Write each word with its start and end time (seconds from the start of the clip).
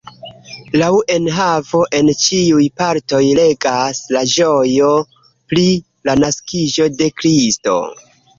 Laŭ 0.81 0.87
enhavo 1.15 1.81
en 1.97 2.09
ĉiuj 2.21 2.63
partoj 2.81 3.19
regas 3.41 4.01
la 4.17 4.25
ĝojo 4.33 4.89
pri 5.53 5.67
la 6.11 6.17
naskiĝo 6.25 6.89
de 7.03 7.11
Kristo. 7.21 7.79